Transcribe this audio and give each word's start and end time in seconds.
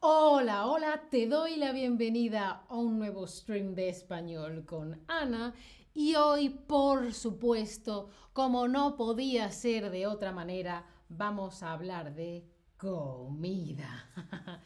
Hola, 0.00 0.66
hola, 0.66 1.08
te 1.10 1.26
doy 1.26 1.56
la 1.56 1.72
bienvenida 1.72 2.64
a 2.68 2.76
un 2.76 2.98
nuevo 2.98 3.26
stream 3.26 3.74
de 3.74 3.88
español 3.88 4.64
con 4.64 5.00
Ana 5.08 5.54
y 5.92 6.14
hoy, 6.14 6.48
por 6.48 7.12
supuesto, 7.12 8.08
como 8.32 8.66
no 8.68 8.96
podía 8.96 9.50
ser 9.50 9.90
de 9.90 10.06
otra 10.06 10.32
manera, 10.32 10.86
vamos 11.08 11.62
a 11.62 11.72
hablar 11.72 12.14
de 12.14 12.46
comida. 12.76 14.10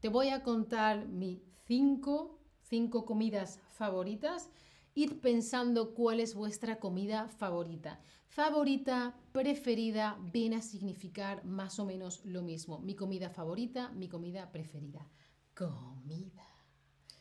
te 0.00 0.08
voy 0.08 0.28
a 0.28 0.42
contar 0.42 1.08
mis 1.08 1.40
cinco, 1.66 2.38
cinco 2.62 3.04
comidas 3.04 3.60
favoritas. 3.70 4.50
Ir 4.98 5.20
pensando 5.20 5.94
cuál 5.94 6.18
es 6.18 6.34
vuestra 6.34 6.80
comida 6.80 7.28
favorita. 7.28 8.00
Favorita, 8.26 9.16
preferida, 9.30 10.18
viene 10.32 10.56
a 10.56 10.60
significar 10.60 11.44
más 11.44 11.78
o 11.78 11.84
menos 11.84 12.24
lo 12.24 12.42
mismo. 12.42 12.80
Mi 12.80 12.96
comida 12.96 13.30
favorita, 13.30 13.90
mi 13.90 14.08
comida 14.08 14.50
preferida. 14.50 15.08
Comida. 15.54 16.48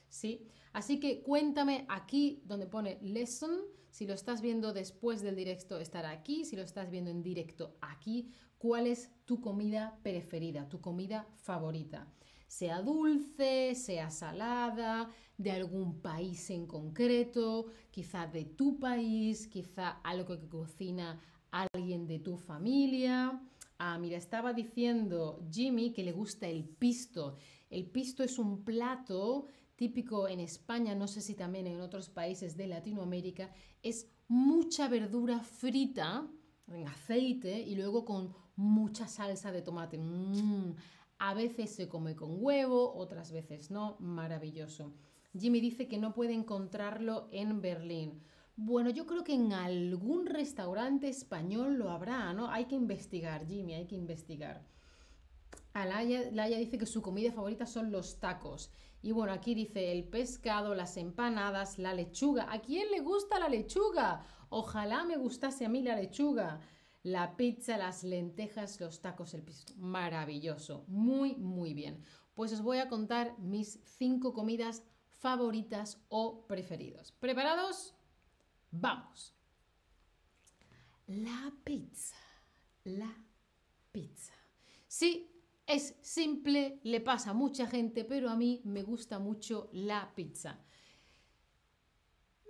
¿Sí? 0.10 0.48
Así 0.74 1.00
que 1.00 1.22
cuéntame 1.22 1.86
aquí 1.88 2.42
donde 2.48 2.66
pone 2.66 2.98
lesson. 3.04 3.52
Si 3.92 4.08
lo 4.08 4.16
estás 4.16 4.42
viendo 4.42 4.74
después 4.74 5.22
del 5.22 5.36
directo, 5.36 5.78
estará 5.78 6.10
aquí. 6.10 6.46
Si 6.46 6.56
lo 6.56 6.64
estás 6.64 6.90
viendo 6.90 7.12
en 7.12 7.22
directo, 7.22 7.78
aquí. 7.80 8.32
¿Cuál 8.58 8.88
es 8.88 9.12
tu 9.26 9.40
comida 9.40 10.00
preferida, 10.02 10.68
tu 10.68 10.82
comida 10.82 11.28
favorita? 11.36 12.12
Sea 12.48 12.82
dulce, 12.82 13.76
sea 13.76 14.10
salada, 14.10 15.10
de 15.38 15.52
algún 15.52 16.02
país 16.02 16.50
en 16.50 16.66
concreto, 16.66 17.68
quizá 17.92 18.26
de 18.26 18.46
tu 18.46 18.80
país, 18.80 19.48
quizá 19.48 19.90
algo 20.04 20.40
que 20.40 20.48
cocina 20.48 21.22
alguien 21.52 22.08
de 22.08 22.20
tu 22.20 22.38
familia. 22.38 23.40
Ah, 23.78 24.00
mira, 24.00 24.18
estaba 24.18 24.54
diciendo 24.54 25.48
Jimmy 25.52 25.92
que 25.92 26.04
le 26.04 26.12
gusta 26.12 26.48
el 26.48 26.64
pisto. 26.64 27.38
El 27.70 27.86
pisto 27.86 28.24
es 28.24 28.40
un 28.40 28.64
plato 28.64 29.46
típico 29.76 30.28
en 30.28 30.40
España, 30.40 30.96
no 30.96 31.08
sé 31.08 31.22
si 31.22 31.36
también 31.36 31.68
en 31.68 31.82
otros 31.82 32.10
países 32.10 32.58
de 32.58 32.68
Latinoamérica, 32.68 33.52
es 33.84 34.08
mucha 34.28 34.88
verdura 34.88 35.40
frita 35.40 36.28
en 36.68 36.88
aceite 36.88 37.62
y 37.62 37.76
luego 37.76 38.04
con 38.04 38.34
mucha 38.56 39.08
salsa 39.08 39.52
de 39.52 39.62
tomate. 39.62 40.00
Mm, 40.00 40.76
a 41.20 41.34
veces 41.34 41.76
se 41.76 41.88
come 41.88 42.16
con 42.16 42.44
huevo, 42.44 42.94
otras 42.96 43.32
veces 43.32 43.72
no. 43.72 43.98
Maravilloso. 44.00 44.94
Jimmy 45.38 45.60
dice 45.60 45.88
que 45.88 45.98
no 45.98 46.14
puede 46.14 46.34
encontrarlo 46.34 47.28
en 47.32 47.62
Berlín. 47.62 48.22
Bueno, 48.56 48.90
yo 48.90 49.06
creo 49.06 49.24
que 49.24 49.36
en 49.36 49.54
algún 49.54 50.26
restaurante 50.26 51.08
español 51.08 51.78
lo 51.78 51.92
habrá, 51.92 52.34
¿no? 52.34 52.50
Hay 52.50 52.66
que 52.66 52.76
investigar, 52.76 53.46
Jimmy, 53.46 53.76
hay 53.76 53.86
que 53.86 53.96
investigar. 53.96 54.66
Alaya, 55.74 56.32
Laia 56.32 56.58
dice 56.58 56.80
que 56.80 56.88
su 56.88 57.04
comida 57.04 57.32
favorita 57.32 57.68
son 57.68 57.92
los 57.92 58.20
tacos. 58.20 58.72
Y 59.04 59.12
bueno, 59.12 59.32
aquí 59.32 59.54
dice 59.54 59.92
el 59.92 60.06
pescado, 60.06 60.74
las 60.74 60.98
empanadas, 60.98 61.78
la 61.78 61.94
lechuga. 61.94 62.52
¿A 62.52 62.62
quién 62.62 62.90
le 62.90 63.02
gusta 63.02 63.38
la 63.38 63.48
lechuga? 63.48 64.26
Ojalá 64.50 65.04
me 65.04 65.18
gustase 65.18 65.66
a 65.66 65.70
mí 65.70 65.84
la 65.84 65.96
lechuga. 65.96 66.60
La 67.08 67.38
pizza, 67.38 67.78
las 67.78 68.04
lentejas, 68.04 68.82
los 68.82 69.00
tacos, 69.00 69.34
el 69.34 69.42
piso. 69.42 69.64
Maravilloso. 69.78 70.84
Muy, 70.90 71.38
muy 71.38 71.74
bien. 71.74 72.04
Pues 72.34 72.52
os 72.52 72.62
voy 72.62 72.80
a 72.80 72.90
contar 72.90 73.40
mis 73.40 73.80
cinco 73.86 74.34
comidas 74.34 74.84
favoritas 75.08 76.04
o 76.10 76.46
preferidos. 76.48 77.14
¿Preparados? 77.14 77.96
Vamos. 78.72 79.34
La 81.08 81.54
pizza. 81.64 82.18
La 82.84 83.16
pizza. 83.94 84.34
Sí, 84.86 85.32
es 85.66 85.96
simple, 86.02 86.82
le 86.84 87.00
pasa 87.00 87.30
a 87.30 87.34
mucha 87.34 87.68
gente, 87.68 88.04
pero 88.04 88.30
a 88.30 88.36
mí 88.36 88.60
me 88.66 88.84
gusta 88.84 89.18
mucho 89.18 89.70
la 89.72 90.14
pizza. 90.14 90.60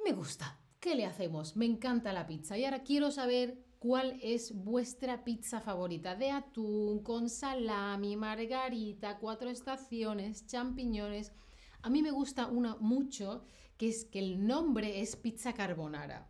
Me 0.03 0.13
gusta. 0.13 0.59
¿Qué 0.79 0.95
le 0.95 1.05
hacemos? 1.05 1.55
Me 1.55 1.65
encanta 1.65 2.11
la 2.11 2.25
pizza. 2.25 2.57
Y 2.57 2.65
ahora 2.65 2.81
quiero 2.81 3.11
saber 3.11 3.66
cuál 3.79 4.19
es 4.21 4.53
vuestra 4.53 5.23
pizza 5.23 5.61
favorita. 5.61 6.15
De 6.15 6.31
atún, 6.31 7.03
con 7.03 7.29
salami, 7.29 8.15
margarita, 8.15 9.17
cuatro 9.19 9.49
estaciones, 9.49 10.45
champiñones. 10.47 11.33
A 11.81 11.89
mí 11.89 12.01
me 12.01 12.11
gusta 12.11 12.47
una 12.47 12.75
mucho, 12.77 13.43
que 13.77 13.89
es 13.89 14.05
que 14.05 14.19
el 14.19 14.45
nombre 14.45 15.01
es 15.01 15.15
pizza 15.15 15.53
carbonara. 15.53 16.29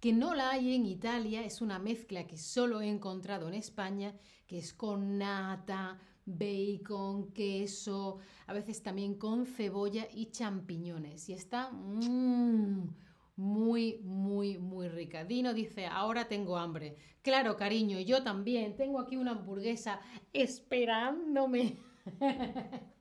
Que 0.00 0.12
no 0.12 0.34
la 0.34 0.50
hay 0.50 0.74
en 0.74 0.86
Italia, 0.86 1.44
es 1.44 1.62
una 1.62 1.78
mezcla 1.78 2.26
que 2.26 2.36
solo 2.36 2.80
he 2.80 2.88
encontrado 2.88 3.48
en 3.48 3.54
España, 3.54 4.14
que 4.46 4.58
es 4.58 4.74
con 4.74 5.18
nata, 5.18 5.98
bacon, 6.26 7.32
queso, 7.32 8.18
a 8.46 8.52
veces 8.52 8.82
también 8.82 9.14
con 9.18 9.46
cebolla 9.46 10.06
y 10.12 10.26
champiñones. 10.26 11.28
Y 11.28 11.32
está 11.32 11.70
mmm, 11.70 12.86
muy, 13.36 13.98
muy, 14.02 14.58
muy 14.58 14.88
rica. 14.88 15.24
Dino 15.24 15.54
dice, 15.54 15.86
ahora 15.86 16.28
tengo 16.28 16.56
hambre. 16.56 16.96
Claro, 17.22 17.56
cariño, 17.56 17.98
yo 18.00 18.22
también. 18.22 18.76
Tengo 18.76 19.00
aquí 19.00 19.16
una 19.16 19.32
hamburguesa 19.32 20.00
esperándome. 20.32 21.78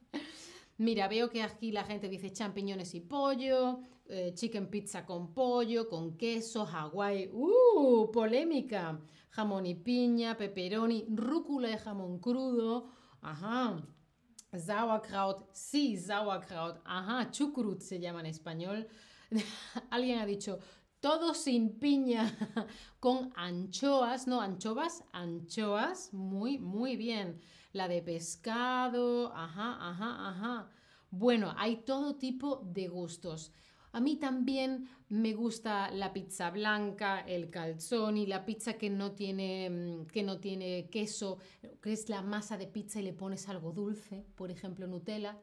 Mira, 0.77 1.07
veo 1.07 1.29
que 1.29 1.43
aquí 1.43 1.71
la 1.71 1.83
gente 1.83 2.09
dice 2.09 2.31
champiñones 2.31 2.95
y 2.95 3.01
pollo, 3.01 3.81
eh, 4.07 4.33
chicken 4.33 4.69
pizza 4.69 5.05
con 5.05 5.33
pollo, 5.33 5.87
con 5.87 6.17
queso, 6.17 6.65
Hawái, 6.65 7.29
¡uh! 7.31 8.11
Polémica. 8.11 8.99
Jamón 9.29 9.65
y 9.65 9.73
piña, 9.73 10.37
pepperoni, 10.37 11.05
rúcula 11.09 11.71
y 11.71 11.77
jamón 11.77 12.19
crudo, 12.19 12.91
ajá. 13.21 13.83
Sauerkraut, 14.55 15.47
sí, 15.51 15.97
Sauerkraut, 15.97 16.77
ajá. 16.85 17.31
Chucrut 17.31 17.81
se 17.81 17.99
llama 17.99 18.19
en 18.19 18.27
español. 18.27 18.87
Alguien 19.89 20.19
ha 20.19 20.25
dicho, 20.25 20.59
todo 20.99 21.33
sin 21.33 21.79
piña, 21.79 22.35
con 22.99 23.31
anchoas, 23.35 24.27
no, 24.27 24.41
anchovas, 24.41 25.03
anchoas, 25.11 26.13
muy, 26.13 26.59
muy 26.59 26.95
bien 26.95 27.41
la 27.73 27.87
de 27.87 28.01
pescado, 28.01 29.33
ajá, 29.35 29.89
ajá, 29.89 30.29
ajá. 30.29 30.69
Bueno, 31.11 31.53
hay 31.57 31.77
todo 31.77 32.15
tipo 32.15 32.61
de 32.63 32.87
gustos. 32.87 33.51
A 33.91 33.99
mí 33.99 34.15
también 34.15 34.87
me 35.09 35.33
gusta 35.33 35.91
la 35.91 36.13
pizza 36.13 36.49
blanca, 36.49 37.19
el 37.21 37.49
calzoni, 37.49 38.25
la 38.25 38.45
pizza 38.45 38.73
que 38.73 38.89
no 38.89 39.11
tiene, 39.11 39.69
mm, 39.69 40.05
que 40.07 40.23
no 40.23 40.39
tiene 40.39 40.89
queso, 40.89 41.37
que 41.81 41.93
es 41.93 42.09
la 42.09 42.21
masa 42.21 42.57
de 42.57 42.67
pizza 42.67 42.99
y 42.99 43.03
le 43.03 43.13
pones 43.13 43.47
algo 43.49 43.71
dulce, 43.71 44.25
por 44.35 44.49
ejemplo 44.49 44.87
Nutella. 44.87 45.37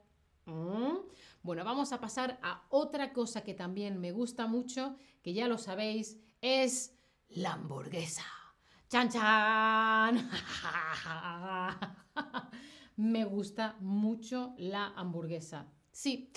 Mm. 0.50 0.98
Bueno, 1.42 1.64
vamos 1.64 1.92
a 1.92 2.00
pasar 2.00 2.38
a 2.42 2.64
otra 2.68 3.12
cosa 3.12 3.42
que 3.42 3.54
también 3.54 4.00
me 4.00 4.12
gusta 4.12 4.46
mucho, 4.46 4.96
que 5.22 5.32
ya 5.32 5.48
lo 5.48 5.56
sabéis, 5.56 6.18
es 6.42 6.94
la 7.28 7.52
hamburguesa. 7.54 8.24
¡Chan, 8.88 9.08
chan! 9.08 10.30
Me 12.96 13.24
gusta 13.24 13.76
mucho 13.80 14.52
la 14.58 14.88
hamburguesa. 14.96 15.66
Sí, 15.92 16.30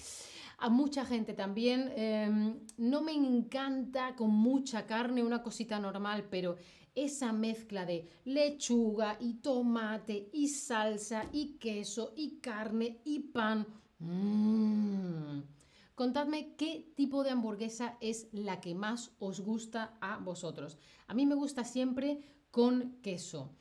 a 0.60 0.70
mucha 0.70 1.04
gente 1.04 1.34
también. 1.34 1.92
Em, 1.96 2.60
no 2.78 3.02
me 3.02 3.12
encanta 3.12 4.16
con 4.16 4.30
mucha 4.30 4.86
carne, 4.86 5.24
una 5.24 5.42
cosita 5.42 5.80
normal, 5.80 6.28
pero 6.30 6.56
esa 6.96 7.34
mezcla 7.34 7.86
de 7.86 8.08
lechuga 8.26 9.18
y 9.20 9.36
tomate 9.42 10.30
y 10.32 10.48
salsa 10.48 11.26
y 11.34 11.58
queso 11.58 12.14
y 12.16 12.40
carne 12.40 13.02
y 13.04 13.20
pan. 13.20 13.66
Mmm. 14.04 15.44
Contadme 15.96 16.56
qué 16.56 16.92
tipo 16.96 17.24
de 17.24 17.30
hamburguesa 17.30 17.98
es 18.02 18.28
la 18.32 18.60
que 18.60 18.76
más 18.76 19.12
os 19.20 19.40
gusta 19.42 19.96
a 20.02 20.18
vosotros. 20.18 20.78
A 21.08 21.14
mí 21.14 21.26
me 21.26 21.36
gusta 21.36 21.64
siempre 21.64 22.20
con 22.52 23.00
queso. 23.02 23.52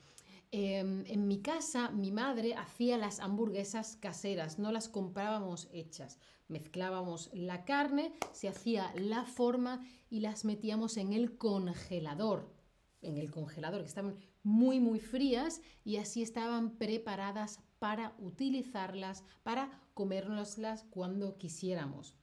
Em, 0.51 1.03
en 1.07 1.27
mi 1.27 1.41
casa 1.41 1.91
mi 1.91 2.11
madre 2.11 2.55
hacía 2.55 2.97
las 2.97 3.19
hamburguesas 3.19 3.97
caseras, 3.97 4.59
no 4.59 4.71
las 4.71 4.89
comprábamos 4.89 5.67
hechas. 5.71 6.19
Mezclábamos 6.47 7.29
la 7.33 7.65
carne, 7.65 8.13
se 8.33 8.47
hacía 8.47 8.93
la 8.95 9.25
forma 9.25 9.81
y 10.09 10.19
las 10.19 10.43
metíamos 10.43 10.97
en 10.97 11.13
el 11.13 11.37
congelador. 11.37 12.53
En 13.01 13.17
el 13.17 13.31
congelador, 13.31 13.81
que 13.81 13.87
estaban 13.87 14.17
muy, 14.43 14.79
muy 14.79 14.99
frías 14.99 15.61
y 15.83 15.97
así 15.97 16.21
estaban 16.21 16.77
preparadas 16.77 17.59
para 17.83 18.15
utilizarlas, 18.17 19.25
para 19.43 19.69
comérnoslas 19.93 20.85
cuando 20.89 21.37
quisiéramos. 21.37 22.15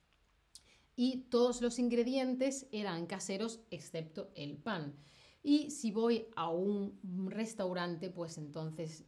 Y 0.96 1.28
todos 1.28 1.60
los 1.60 1.78
ingredientes 1.78 2.66
eran 2.72 3.04
caseros 3.04 3.60
excepto 3.70 4.30
el 4.34 4.56
pan. 4.56 4.96
Y 5.42 5.70
si 5.70 5.90
voy 5.90 6.28
a 6.34 6.48
un 6.48 6.98
restaurante, 7.26 8.08
pues 8.08 8.38
entonces, 8.38 9.04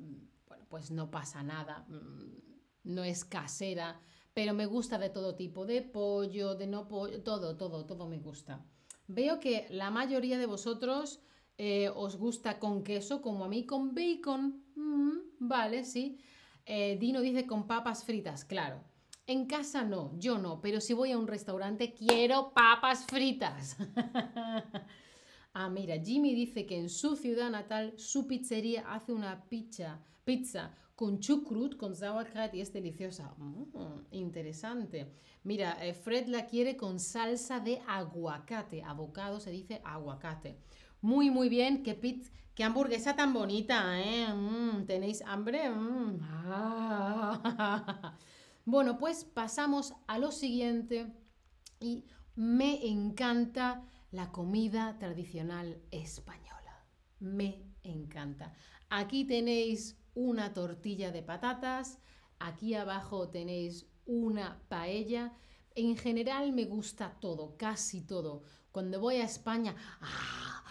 bueno, 0.47 0.67
pues 0.69 0.91
no 0.91 1.11
pasa 1.11 1.43
nada, 1.43 1.87
mm, 1.89 2.93
no 2.93 3.03
es 3.03 3.25
casera, 3.25 4.03
pero 4.35 4.53
me 4.53 4.67
gusta 4.67 4.99
de 4.99 5.09
todo 5.09 5.35
tipo, 5.35 5.65
de 5.65 5.81
pollo, 5.81 6.55
de 6.55 6.67
no 6.67 6.87
pollo, 6.87 7.23
todo, 7.23 7.57
todo, 7.57 7.87
todo 7.87 8.07
me 8.07 8.19
gusta. 8.19 8.63
Veo 9.07 9.41
que 9.41 9.69
la 9.71 9.91
mayoría 9.91 10.37
de 10.37 10.45
vosotros 10.45 11.23
eh, 11.57 11.89
os 11.95 12.17
gusta 12.17 12.59
con 12.59 12.83
queso, 12.83 13.23
como 13.23 13.47
a 13.47 13.49
mí 13.49 13.65
con 13.65 13.95
bacon, 13.95 14.65
mm, 14.75 15.49
vale, 15.49 15.85
sí. 15.87 16.19
Eh, 16.67 16.97
Dino 16.99 17.21
dice 17.21 17.47
con 17.47 17.67
papas 17.67 18.05
fritas, 18.05 18.45
claro. 18.45 18.83
En 19.27 19.47
casa 19.47 19.85
no, 19.85 20.13
yo 20.19 20.39
no, 20.39 20.61
pero 20.61 20.81
si 20.81 20.95
voy 20.95 21.13
a 21.13 21.19
un 21.19 21.29
restaurante 21.29 21.95
quiero 21.95 22.53
papas 22.53 23.05
fritas. 23.07 23.77
ah, 25.55 25.69
mira, 25.69 25.97
Jimmy 26.03 26.35
dice 26.35 26.67
que 26.67 26.79
en 26.79 26.89
su 26.89 27.17
ciudad 27.17 27.51
natal 27.51 27.95
su 27.97 28.27
pizzería 28.27 28.93
hace 28.93 29.13
una 29.13 29.45
pizza, 29.49 30.05
pizza 30.25 30.75
con 30.95 31.19
chucrut, 31.21 31.77
con 31.77 31.97
sauerkraut 31.97 32.55
y 32.55 32.61
es 32.61 32.73
deliciosa. 32.73 33.35
Mm, 33.39 34.07
interesante. 34.11 35.13
Mira, 35.45 35.85
eh, 35.85 35.95
Fred 35.95 36.27
la 36.29 36.47
quiere 36.47 36.77
con 36.77 37.01
salsa 37.01 37.61
de 37.61 37.81
aguacate. 37.89 38.83
Abocado 38.83 39.41
se 39.41 39.51
dice 39.51 39.81
aguacate. 39.85 40.59
Muy, 41.01 41.31
muy 41.31 41.49
bien. 41.49 41.83
Qué, 41.83 41.95
pizza, 41.95 42.31
qué 42.55 42.65
hamburguesa 42.65 43.17
tan 43.17 43.33
bonita, 43.33 44.01
¿eh? 44.01 44.33
Mm, 44.33 44.87
¿Tenéis 44.87 45.23
hambre? 45.23 45.71
Mm. 45.71 46.21
Bueno, 48.65 48.97
pues 48.97 49.25
pasamos 49.25 49.93
a 50.07 50.21
lo 50.21 50.31
siguiente 50.31 51.13
y 51.81 52.05
me 52.37 52.87
encanta 52.87 53.85
la 54.13 54.31
comida 54.31 54.99
tradicional 55.01 55.83
española. 55.91 56.87
Me 57.19 57.65
encanta. 57.83 58.55
Aquí 58.89 59.25
tenéis 59.25 59.99
una 60.15 60.53
tortilla 60.53 61.11
de 61.11 61.25
patatas, 61.25 61.99
aquí 62.39 62.75
abajo 62.75 63.31
tenéis 63.31 63.89
una 64.07 64.63
paella. 64.69 65.33
En 65.75 65.97
general 65.97 66.53
me 66.53 66.67
gusta 66.67 67.19
todo, 67.21 67.57
casi 67.57 68.03
todo. 68.03 68.45
Cuando 68.71 69.01
voy 69.01 69.17
a 69.17 69.25
España, 69.25 69.75
¡ah! 70.01 70.62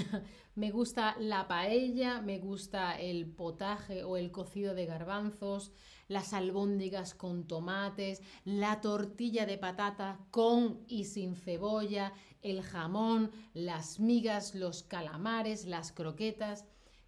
me 0.54 0.70
gusta 0.70 1.16
la 1.18 1.48
paella, 1.48 2.20
me 2.20 2.38
gusta 2.38 2.98
el 2.98 3.26
potaje 3.26 4.04
o 4.04 4.16
el 4.16 4.30
cocido 4.30 4.74
de 4.74 4.86
garbanzos, 4.86 5.72
las 6.08 6.32
albóndigas 6.32 7.14
con 7.14 7.46
tomates, 7.46 8.22
la 8.44 8.80
tortilla 8.80 9.46
de 9.46 9.58
patata 9.58 10.18
con 10.30 10.80
y 10.88 11.04
sin 11.04 11.36
cebolla, 11.36 12.12
el 12.42 12.62
jamón, 12.62 13.30
las 13.54 14.00
migas, 14.00 14.54
los 14.54 14.82
calamares, 14.82 15.66
las 15.66 15.92
croquetas. 15.92 16.64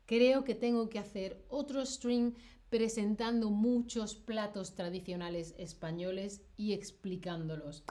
Creo 0.07 0.45
que 0.45 0.55
tengo 0.55 0.89
que 0.89 0.99
hacer 0.99 1.45
otro 1.49 1.85
stream 1.85 2.35
presentando 2.69 3.51
muchos 3.51 4.15
platos 4.15 4.75
tradicionales 4.75 5.55
españoles 5.59 6.43
y 6.57 6.73
explicándolos. 6.73 7.85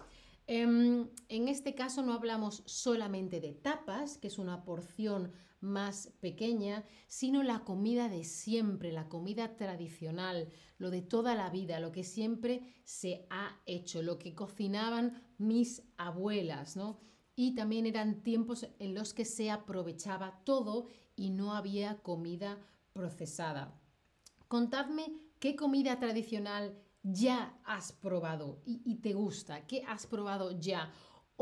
Em, 0.53 1.07
en 1.29 1.47
este 1.47 1.75
caso 1.75 2.03
no 2.03 2.11
hablamos 2.11 2.61
solamente 2.65 3.39
de 3.39 3.53
tapas, 3.53 4.17
que 4.17 4.27
es 4.27 4.37
una 4.37 4.65
porción 4.65 5.31
más 5.61 6.11
pequeña, 6.19 6.83
sino 7.07 7.41
la 7.41 7.63
comida 7.63 8.09
de 8.09 8.25
siempre, 8.25 8.91
la 8.91 9.07
comida 9.07 9.55
tradicional, 9.55 10.49
lo 10.77 10.89
de 10.89 11.01
toda 11.03 11.35
la 11.35 11.49
vida, 11.49 11.79
lo 11.79 11.93
que 11.93 12.03
siempre 12.03 12.63
se 12.83 13.25
ha 13.29 13.61
hecho, 13.65 14.01
lo 14.01 14.19
que 14.19 14.35
cocinaban 14.35 15.23
mis 15.37 15.83
abuelas, 15.95 16.75
¿no? 16.75 16.99
Y 17.33 17.55
también 17.55 17.85
eran 17.85 18.21
tiempos 18.21 18.67
en 18.77 18.93
los 18.93 19.13
que 19.13 19.23
se 19.23 19.51
aprovechaba 19.51 20.41
todo 20.43 20.87
y 21.15 21.29
no 21.29 21.53
había 21.53 21.99
comida 22.01 22.59
procesada. 22.91 23.79
Contadme 24.49 25.13
qué 25.39 25.55
comida 25.55 25.97
tradicional 25.97 26.77
ya 27.03 27.57
has 27.65 27.91
probado 27.91 28.61
y, 28.65 28.95
te 28.95 29.13
gusta, 29.13 29.65
qué 29.67 29.83
has 29.87 30.05
probado 30.05 30.59
ya 30.59 30.91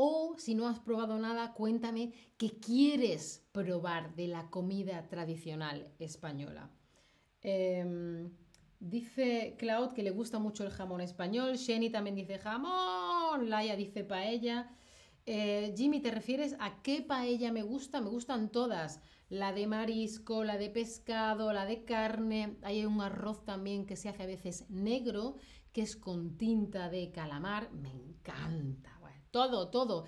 o 0.02 0.34
si 0.38 0.54
no 0.54 0.66
has 0.66 0.78
probado 0.78 1.18
nada, 1.18 1.52
cuéntame 1.52 2.12
qué 2.38 2.58
quieres 2.58 3.44
probar 3.52 4.14
de 4.14 4.28
la 4.28 4.48
comida 4.48 5.06
tradicional 5.08 5.92
española. 5.98 6.70
Em, 7.42 8.30
dice 8.78 9.56
Cloud 9.58 9.92
que 9.92 10.02
le 10.02 10.10
gusta 10.10 10.38
mucho 10.38 10.64
el 10.64 10.70
jamón 10.70 11.02
español. 11.02 11.56
Sheni 11.56 11.90
también 11.90 12.16
dice 12.16 12.38
jamón. 12.38 13.50
Laia 13.50 13.76
dice 13.76 14.02
paella. 14.02 14.70
Eh, 15.26 15.74
Jimmy, 15.76 16.00
¿te 16.00 16.10
refieres 16.10 16.56
a 16.60 16.82
qué 16.82 17.02
paella 17.02 17.52
me 17.52 17.62
gusta? 17.62 18.00
Me 18.00 18.08
gustan 18.08 18.50
todas. 18.50 19.00
La 19.30 19.52
de 19.52 19.66
marisco, 19.66 20.44
la 20.44 20.58
de 20.58 20.68
pescado, 20.68 21.52
la 21.52 21.64
de 21.64 21.84
carne. 21.84 22.58
Hay 22.62 22.84
un 22.84 23.00
arroz 23.00 23.44
también 23.44 23.86
que 23.86 23.96
se 23.96 24.10
hace 24.10 24.24
a 24.24 24.26
veces 24.26 24.68
negro, 24.68 25.36
que 25.72 25.80
es 25.82 25.96
con 25.96 26.36
tinta 26.36 26.90
de 26.90 27.10
calamar. 27.10 27.72
Me 27.72 27.90
encanta 27.90 29.00
todo, 29.30 29.68
todo. 29.68 30.04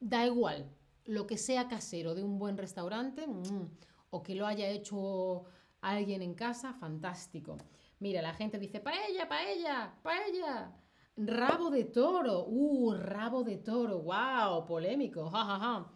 Da 0.00 0.26
igual, 0.26 0.70
lo 1.06 1.26
que 1.26 1.38
sea 1.38 1.68
casero 1.68 2.14
de 2.14 2.22
un 2.22 2.38
buen 2.38 2.56
restaurante 2.56 3.26
mm, 3.26 3.66
o 4.10 4.22
que 4.22 4.34
lo 4.34 4.46
haya 4.46 4.68
hecho 4.68 5.44
alguien 5.80 6.22
en 6.22 6.34
casa, 6.34 6.74
fantástico. 6.74 7.56
Mira, 7.98 8.22
la 8.22 8.34
gente 8.34 8.58
dice, 8.58 8.80
paella, 8.80 9.28
paella, 9.28 9.94
paella. 10.02 10.76
Rabo 11.16 11.70
de 11.70 11.84
toro, 11.84 12.46
uh, 12.46 12.94
rabo 12.94 13.42
de 13.42 13.58
toro, 13.58 14.02
wow, 14.02 14.64
polémico, 14.64 15.28
jajaja. 15.30 15.90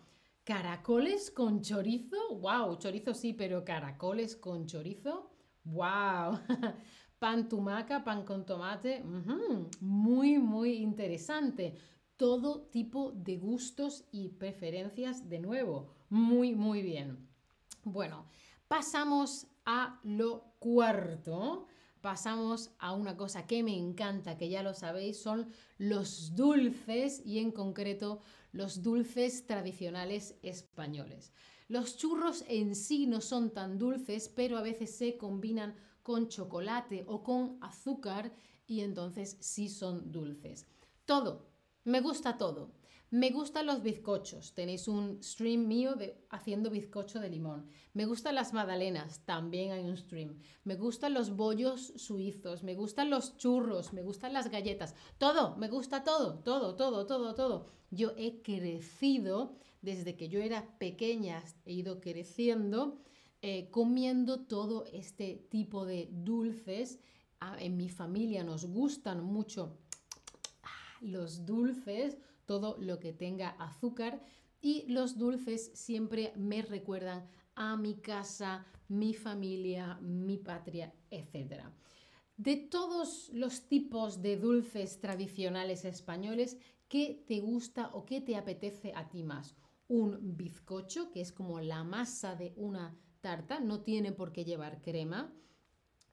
Caracoles 0.45 1.31
con 1.31 1.63
chorizo, 1.63 2.37
wow, 2.37 2.77
chorizo 2.77 3.15
sí, 3.15 3.33
pero 3.33 3.65
caracoles 3.65 4.37
con 4.37 4.67
chorizo, 4.67 5.31
wow. 5.65 6.39
pan 7.19 7.49
tumaca, 7.49 8.05
pan 8.05 8.25
con 8.25 8.45
tomate, 8.45 9.03
muy, 9.81 10.39
muy 10.39 10.75
interesante 10.75 11.75
todo 12.17 12.67
tipo 12.67 13.13
de 13.13 13.39
gustos 13.39 14.05
y 14.13 14.29
preferencias 14.29 15.29
de 15.29 15.39
nuevo. 15.39 15.95
Muy, 16.11 16.55
muy 16.55 16.83
bien. 16.83 17.27
Bueno, 17.83 18.27
pasamos 18.69 19.47
a 19.65 19.99
lo 20.05 20.55
cuarto. 20.59 21.67
Pasamos 22.05 22.71
a 22.81 22.93
una 22.93 23.17
cosa 23.17 23.47
que 23.47 23.63
me 23.63 23.75
encanta, 23.75 24.37
que 24.37 24.51
ya 24.51 24.63
lo 24.63 24.75
sabéis, 24.75 25.23
son 25.23 25.49
los 25.79 26.37
dulces 26.37 27.23
y 27.25 27.39
en 27.39 27.51
concreto 27.51 28.21
los 28.53 28.83
dulces 28.83 29.47
tradicionales 29.47 30.37
españoles. 30.43 31.33
Los 31.67 31.97
churros 31.97 32.45
en 32.47 32.75
sí 32.75 33.07
no 33.07 33.23
son 33.23 33.55
tan 33.55 33.79
dulces, 33.79 34.29
pero 34.29 34.59
a 34.59 34.61
veces 34.61 34.95
se 34.95 35.17
combinan 35.17 35.77
con 36.03 36.29
chocolate 36.29 37.05
o 37.07 37.23
con 37.23 37.57
azúcar 37.63 38.35
y 38.67 38.83
entonces 38.83 39.39
sí 39.41 39.71
son 39.71 40.13
dulces. 40.13 40.67
Todo, 41.07 41.54
me 41.85 42.01
gusta 42.01 42.37
todo. 42.37 42.73
Me 43.11 43.31
gustan 43.31 43.67
los 43.67 43.83
bizcochos. 43.83 44.55
Tenéis 44.55 44.89
un 44.89 45.23
stream 45.23 45.69
mío 45.69 45.95
de 45.95 46.27
haciendo 46.31 46.69
bizcocho 46.69 47.21
de 47.21 47.31
limón. 47.31 47.69
Me 47.93 48.07
gustan 48.07 48.35
las 48.35 48.53
magdalenas. 48.53 49.25
También 49.25 49.71
hay 49.71 49.85
un 49.85 49.97
stream. 49.97 50.41
Me 50.65 50.75
gustan 50.75 51.15
los 51.15 51.37
bollos 51.37 51.93
suizos. 51.97 52.65
Me 52.65 52.75
gustan 52.75 53.11
los 53.11 53.37
churros. 53.37 53.93
Me 53.93 54.03
gustan 54.03 54.33
las 54.33 54.51
galletas. 54.51 54.97
Todo. 55.19 55.57
Me 55.57 55.69
gusta 55.69 56.03
todo. 56.03 56.41
Todo, 56.41 56.75
todo, 56.75 57.07
todo, 57.07 57.35
todo. 57.35 57.67
Yo 57.91 58.15
he 58.17 58.43
crecido 58.43 59.55
desde 59.81 60.17
que 60.17 60.29
yo 60.29 60.41
era 60.41 60.77
pequeña. 60.79 61.45
He 61.67 61.73
ido 61.75 62.01
creciendo 62.01 62.99
eh, 63.47 63.69
comiendo 63.71 64.41
todo 64.41 64.87
este 64.91 65.47
tipo 65.51 65.85
de 65.85 66.09
dulces. 66.11 66.99
Ah, 67.41 67.59
en 67.61 67.77
mi 67.77 67.91
familia 67.91 68.43
nos 68.43 68.65
gustan 68.65 69.23
mucho 69.23 69.77
los 71.05 71.47
dulces, 71.47 72.19
todo 72.47 72.77
lo 72.79 72.99
que 72.99 73.13
tenga 73.13 73.51
azúcar 73.51 74.23
y 74.61 74.85
los 74.89 75.19
dulces 75.19 75.71
siempre 75.75 76.33
me 76.37 76.63
recuerdan 76.63 77.29
a 77.55 77.77
mi 77.77 77.97
casa, 77.97 78.67
mi 78.89 79.15
familia, 79.15 79.99
mi 80.01 80.39
patria, 80.39 80.93
etc. 81.11 81.65
De 82.37 82.57
todos 82.57 83.31
los 83.33 83.69
tipos 83.69 84.23
de 84.23 84.37
dulces 84.37 85.01
tradicionales 85.01 85.85
españoles, 85.85 86.57
¿qué 86.89 87.25
te 87.27 87.41
gusta 87.41 87.91
o 87.93 88.05
qué 88.05 88.21
te 88.21 88.37
apetece 88.37 88.93
a 88.95 89.09
ti 89.09 89.23
más? 89.23 89.55
Un 89.87 90.37
bizcocho, 90.37 91.11
que 91.13 91.21
es 91.21 91.31
como 91.31 91.61
la 91.61 91.85
masa 91.85 92.35
de 92.35 92.55
una 92.57 92.97
tarta, 93.21 93.61
no 93.61 93.83
tiene 93.83 94.13
por 94.13 94.33
qué 94.33 94.45
llevar 94.45 94.83
crema. 94.83 95.33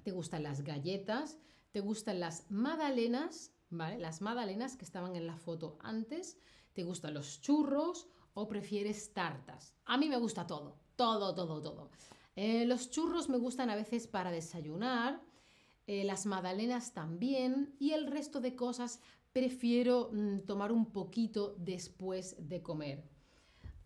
¿Te 0.03 0.11
gustan 0.11 0.43
las 0.43 0.63
galletas? 0.63 1.37
¿Te 1.71 1.79
gustan 1.79 2.19
las 2.19 2.49
magdalenas? 2.51 3.51
¿Vale? 3.71 3.97
Las 3.97 4.21
magdalenas 4.21 4.75
que 4.75 4.85
estaban 4.85 5.15
en 5.15 5.25
la 5.25 5.37
foto 5.37 5.77
antes, 5.81 6.37
¿te 6.73 6.83
gustan 6.83 7.13
los 7.13 7.41
churros 7.41 8.07
o 8.33 8.47
prefieres 8.47 9.13
tartas? 9.13 9.75
A 9.85 9.97
mí 9.97 10.07
me 10.07 10.17
gusta 10.17 10.45
todo, 10.45 10.75
todo, 10.95 11.33
todo, 11.33 11.61
todo. 11.61 11.89
Eh, 12.35 12.65
los 12.65 12.89
churros 12.89 13.29
me 13.29 13.37
gustan 13.37 13.69
a 13.69 13.75
veces 13.75 14.07
para 14.07 14.31
desayunar, 14.31 15.21
eh, 15.87 16.03
las 16.03 16.25
magdalenas 16.25 16.93
también 16.93 17.75
y 17.79 17.91
el 17.91 18.07
resto 18.07 18.39
de 18.39 18.55
cosas 18.55 19.01
prefiero 19.33 20.09
mm, 20.11 20.41
tomar 20.41 20.71
un 20.71 20.91
poquito 20.91 21.55
después 21.57 22.35
de 22.39 22.61
comer. 22.61 23.03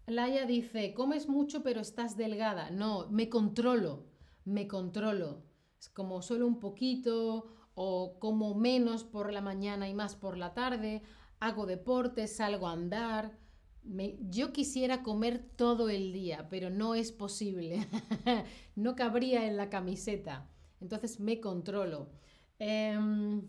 Laia 0.07 0.45
dice, 0.45 0.93
comes 0.93 1.27
mucho 1.27 1.63
pero 1.63 1.81
estás 1.81 2.15
delgada. 2.15 2.69
No, 2.69 3.07
me 3.09 3.29
controlo, 3.29 4.03
me 4.43 4.67
controlo. 4.67 5.41
Es 5.79 5.89
como 5.89 6.21
solo 6.21 6.45
un 6.45 6.59
poquito 6.59 7.47
o 7.75 8.17
como 8.19 8.55
menos 8.55 9.03
por 9.03 9.31
la 9.31 9.41
mañana 9.41 9.87
y 9.89 9.93
más 9.93 10.15
por 10.15 10.37
la 10.37 10.53
tarde, 10.53 11.01
hago 11.39 11.65
deporte, 11.65 12.27
salgo 12.27 12.67
a 12.67 12.71
andar. 12.71 13.37
yo 14.29 14.51
quisiera 14.51 15.03
comer 15.03 15.51
todo 15.55 15.89
el 15.89 16.11
día, 16.11 16.47
pero 16.49 16.69
no 16.69 16.95
es 16.95 17.11
posible. 17.11 17.87
no 18.75 18.95
cabría 18.95 19.45
en 19.45 19.57
la 19.57 19.69
camiseta. 19.69 20.49
entonces 20.81 21.19
me 21.19 21.39
controlo. 21.39 22.09
Em, 22.57 23.47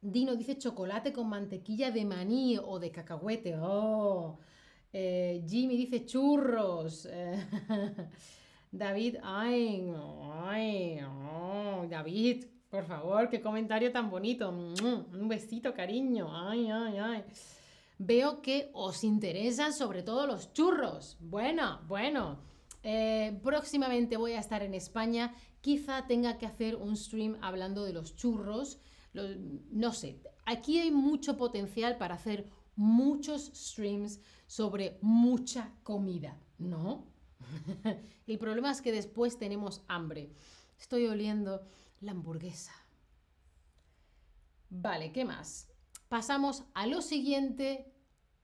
Dino 0.00 0.36
dice 0.36 0.58
chocolate 0.58 1.12
con 1.12 1.28
mantequilla 1.28 1.90
de 1.90 2.04
maní 2.04 2.58
o 2.58 2.78
de 2.78 2.90
cacahuete. 2.90 3.56
Oh. 3.60 4.38
Eh, 4.92 5.44
Jimmy 5.48 5.76
dice 5.76 6.06
churros. 6.06 7.08
David, 8.70 9.16
ay, 9.22 9.92
ay, 10.42 10.98
oh, 11.02 11.86
David, 11.88 12.44
por 12.74 12.86
favor, 12.86 13.28
qué 13.30 13.40
comentario 13.40 13.92
tan 13.92 14.10
bonito. 14.10 14.50
Un 14.50 15.28
besito, 15.28 15.72
cariño. 15.72 16.26
Ay, 16.32 16.68
ay, 16.68 16.96
ay. 16.98 17.24
Veo 17.98 18.42
que 18.42 18.68
os 18.72 19.04
interesan 19.04 19.72
sobre 19.72 20.02
todo 20.02 20.26
los 20.26 20.52
churros. 20.52 21.16
Bueno, 21.20 21.82
bueno. 21.86 22.40
Eh, 22.82 23.38
próximamente 23.44 24.16
voy 24.16 24.32
a 24.32 24.40
estar 24.40 24.64
en 24.64 24.74
España. 24.74 25.36
Quizá 25.60 26.08
tenga 26.08 26.36
que 26.36 26.46
hacer 26.46 26.74
un 26.74 26.96
stream 26.96 27.36
hablando 27.42 27.84
de 27.84 27.92
los 27.92 28.16
churros. 28.16 28.80
no 29.70 29.92
sé, 29.92 30.18
aquí 30.44 30.80
hay 30.80 30.90
mucho 30.90 31.36
potencial 31.36 31.96
para 31.96 32.16
hacer 32.16 32.44
muchos 32.74 33.52
streams 33.54 34.20
sobre 34.48 34.98
mucha 35.00 35.72
comida, 35.84 36.36
¿no? 36.58 37.06
El 38.26 38.38
problema 38.38 38.72
es 38.72 38.82
que 38.82 38.90
después 38.90 39.38
tenemos 39.38 39.82
hambre. 39.86 40.32
Estoy 40.76 41.06
oliendo 41.06 41.62
la 42.04 42.12
hamburguesa. 42.12 42.72
Vale, 44.70 45.12
¿qué 45.12 45.24
más? 45.24 45.68
Pasamos 46.08 46.64
a 46.74 46.86
lo 46.86 47.00
siguiente. 47.00 47.92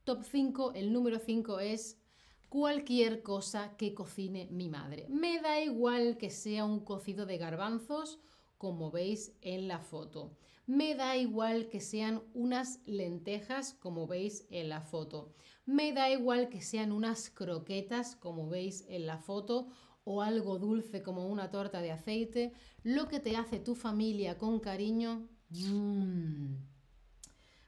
Top 0.04 0.24
5, 0.24 0.72
el 0.74 0.92
número 0.92 1.18
5 1.18 1.60
es 1.60 2.00
cualquier 2.48 3.22
cosa 3.22 3.76
que 3.76 3.94
cocine 3.94 4.48
mi 4.50 4.68
madre. 4.68 5.06
Me 5.08 5.40
da 5.40 5.60
igual 5.60 6.16
que 6.16 6.30
sea 6.30 6.64
un 6.64 6.80
cocido 6.80 7.26
de 7.26 7.38
garbanzos, 7.38 8.18
como 8.58 8.90
veis 8.90 9.36
en 9.40 9.68
la 9.68 9.78
foto. 9.78 10.36
Me 10.66 10.94
da 10.94 11.16
igual 11.16 11.68
que 11.68 11.80
sean 11.80 12.22
unas 12.32 12.80
lentejas, 12.86 13.74
como 13.74 14.06
veis 14.06 14.46
en 14.50 14.68
la 14.68 14.80
foto. 14.80 15.34
Me 15.66 15.92
da 15.92 16.10
igual 16.10 16.48
que 16.48 16.60
sean 16.60 16.92
unas 16.92 17.30
croquetas, 17.30 18.16
como 18.16 18.48
veis 18.48 18.84
en 18.88 19.06
la 19.06 19.18
foto, 19.18 19.68
o 20.04 20.22
algo 20.22 20.58
dulce 20.58 21.02
como 21.02 21.28
una 21.28 21.50
torta 21.50 21.80
de 21.82 21.92
aceite. 21.92 22.52
Lo 22.82 23.08
que 23.08 23.20
te 23.20 23.36
hace 23.36 23.58
tu 23.58 23.74
familia 23.74 24.38
con 24.38 24.60
cariño. 24.60 25.28
Mmm. 25.50 26.54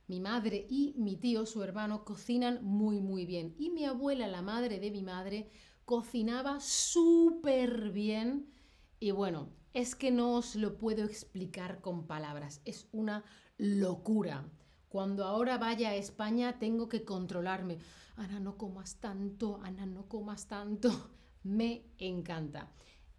Mi 0.08 0.20
madre 0.20 0.66
y 0.68 0.94
mi 0.98 1.16
tío, 1.16 1.46
su 1.46 1.62
hermano, 1.62 2.04
cocinan 2.04 2.62
muy, 2.64 3.00
muy 3.00 3.24
bien. 3.24 3.54
Y 3.58 3.70
mi 3.70 3.84
abuela, 3.84 4.26
la 4.26 4.42
madre 4.42 4.78
de 4.78 4.90
mi 4.90 5.02
madre, 5.02 5.48
cocinaba 5.84 6.60
súper 6.60 7.92
bien. 7.92 8.50
Y 9.00 9.10
bueno, 9.12 9.48
es 9.72 9.94
que 9.94 10.10
no 10.10 10.34
os 10.34 10.54
lo 10.54 10.76
puedo 10.76 11.04
explicar 11.04 11.80
con 11.80 12.06
palabras. 12.06 12.60
Es 12.64 12.88
una 12.92 13.24
locura. 13.56 14.44
Cuando 14.88 15.24
ahora 15.24 15.56
vaya 15.56 15.90
a 15.90 15.94
España 15.94 16.58
tengo 16.58 16.88
que 16.88 17.04
controlarme. 17.04 17.78
Ana, 18.16 18.40
no 18.40 18.58
comas 18.58 18.96
tanto, 18.96 19.60
Ana, 19.62 19.86
no 19.86 20.08
comas 20.08 20.46
tanto. 20.46 20.90
Me 21.42 21.84
encanta. 21.98 22.72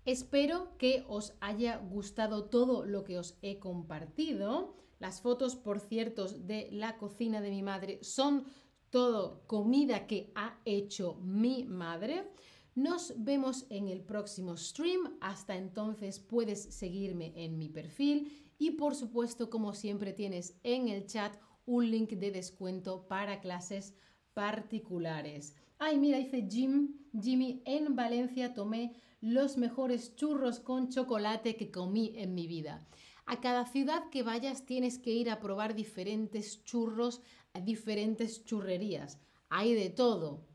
Espero 0.05 0.77
que 0.77 1.05
os 1.07 1.33
haya 1.39 1.77
gustado 1.77 2.45
todo 2.45 2.85
lo 2.85 3.03
que 3.03 3.17
os 3.17 3.37
he 3.41 3.59
compartido. 3.59 4.75
Las 4.99 5.21
fotos, 5.21 5.55
por 5.55 5.79
cierto, 5.79 6.27
de 6.27 6.69
la 6.71 6.97
cocina 6.97 7.41
de 7.41 7.49
mi 7.49 7.63
madre 7.63 7.99
son 8.01 8.45
todo 8.89 9.47
comida 9.47 10.05
que 10.07 10.31
ha 10.35 10.59
hecho 10.65 11.15
mi 11.21 11.63
madre. 11.63 12.29
Nos 12.75 13.13
vemos 13.17 13.65
en 13.69 13.87
el 13.87 14.01
próximo 14.01 14.57
stream. 14.57 15.17
Hasta 15.21 15.55
entonces 15.55 16.19
puedes 16.19 16.61
seguirme 16.61 17.33
en 17.35 17.57
mi 17.57 17.69
perfil 17.69 18.51
y 18.57 18.71
por 18.71 18.95
supuesto, 18.95 19.49
como 19.49 19.73
siempre, 19.73 20.13
tienes 20.13 20.57
en 20.63 20.87
el 20.87 21.05
chat 21.05 21.35
un 21.65 21.89
link 21.89 22.11
de 22.11 22.31
descuento 22.31 23.07
para 23.07 23.41
clases 23.41 23.93
particulares. 24.33 25.55
Ay, 25.79 25.97
mira, 25.97 26.17
dice 26.17 26.47
Jim, 26.49 27.02
Jimmy, 27.19 27.61
en 27.65 27.95
Valencia 27.95 28.53
tomé 28.53 28.95
los 29.21 29.57
mejores 29.57 30.15
churros 30.15 30.59
con 30.59 30.89
chocolate 30.89 31.55
que 31.55 31.71
comí 31.71 32.13
en 32.15 32.33
mi 32.33 32.47
vida. 32.47 32.85
A 33.25 33.39
cada 33.39 33.65
ciudad 33.65 34.09
que 34.09 34.23
vayas 34.23 34.65
tienes 34.65 34.99
que 34.99 35.11
ir 35.11 35.29
a 35.29 35.39
probar 35.39 35.75
diferentes 35.75 36.63
churros 36.65 37.21
diferentes 37.61 38.43
churrerías. 38.45 39.19
Hay 39.49 39.75
de 39.75 39.89
todo, 39.89 40.45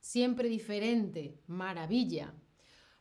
siempre 0.00 0.48
diferente, 0.48 1.40
maravilla. 1.46 2.32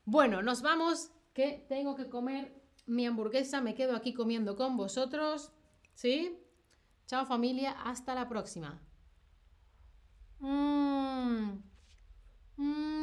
Bueno, 0.05 0.41
nos 0.41 0.61
vamos, 0.61 1.11
que 1.33 1.65
tengo 1.69 1.95
que 1.95 2.09
comer 2.09 2.53
mi 2.85 3.05
hamburguesa, 3.05 3.61
me 3.61 3.75
quedo 3.75 3.95
aquí 3.95 4.13
comiendo 4.13 4.55
con 4.55 4.75
vosotros, 4.75 5.51
¿sí? 5.93 6.37
Chao 7.05 7.25
familia, 7.25 7.71
hasta 7.71 8.15
la 8.15 8.27
próxima. 8.27 8.81
Mmm. 10.39 11.61
Mmm. 12.57 13.02